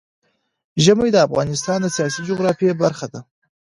ژمی 0.83 1.09
د 1.13 1.17
افغانستان 1.27 1.79
د 1.81 1.87
سیاسي 1.95 2.21
جغرافیه 2.29 2.73
برخه 2.83 3.07
ده. 3.13 3.21